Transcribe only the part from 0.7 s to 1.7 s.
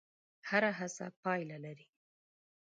هڅه پایله